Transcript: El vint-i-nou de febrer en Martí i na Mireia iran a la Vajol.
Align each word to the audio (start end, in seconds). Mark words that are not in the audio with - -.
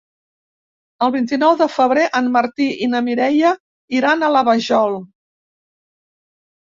El 1.07 1.11
vint-i-nou 1.15 1.57
de 1.57 1.67
febrer 1.73 2.05
en 2.19 2.31
Martí 2.37 2.69
i 2.85 2.87
na 2.93 3.01
Mireia 3.09 3.51
iran 3.99 4.25
a 4.25 4.31
la 4.37 4.41
Vajol. 4.49 4.97